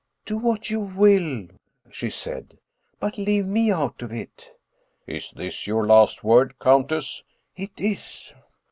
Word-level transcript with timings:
"Do 0.25 0.35
what 0.39 0.71
you 0.71 0.79
will," 0.79 1.45
she 1.91 2.09
said," 2.09 2.57
but 2.99 3.19
leave 3.19 3.45
me 3.45 3.71
out 3.71 4.01
of 4.01 4.11
it."" 4.11 4.49
Is 5.05 5.29
this 5.29 5.67
your 5.67 5.85
last 5.85 6.23
word, 6.23 6.55
countess?"" 6.59 7.21
It 7.55 7.79
is." 7.79 8.33